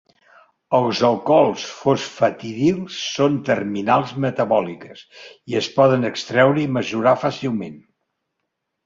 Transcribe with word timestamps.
Els 0.75 0.99
alcohols 1.07 1.65
fosfatidils 1.81 2.95
són 3.09 3.35
terminals 3.49 4.13
metabòliques, 4.25 5.03
i 5.53 5.59
es 5.61 5.69
poden 5.77 6.09
extreure 6.11 6.61
i 6.65 6.73
mesurar 6.79 7.15
fàcilment. 7.27 7.77